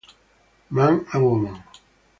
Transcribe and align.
Man 0.71 1.05
and 1.13 1.23
Woman 1.23 1.63